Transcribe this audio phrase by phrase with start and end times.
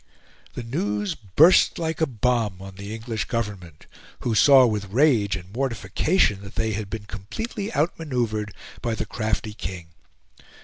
[0.55, 3.85] The news burst like a bomb on the English Government,
[4.21, 8.49] who saw with rage and mortification that they had been completely outmanoeuvred
[8.81, 9.89] by the crafty King.